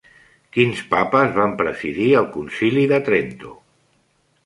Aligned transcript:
Quins 0.55 0.81
papes 0.93 1.29
van 1.35 1.53
presidir 1.61 2.09
el 2.25 2.27
Concili 2.39 2.89
de 2.97 3.03
Trento? 3.11 3.57